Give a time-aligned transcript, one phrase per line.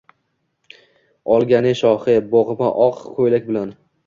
[1.35, 3.77] Olgane shohi, bo’g’ma oq ko’ylak bilan.